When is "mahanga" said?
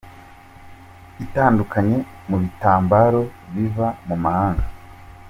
4.23-4.65